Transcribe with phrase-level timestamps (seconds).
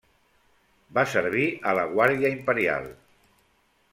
[0.97, 2.91] Va servir a la guàrdia imperial.